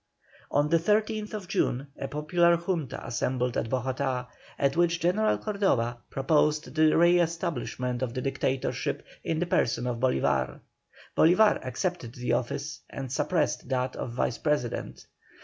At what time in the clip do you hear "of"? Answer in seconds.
8.01-8.15, 9.85-9.97, 13.95-14.13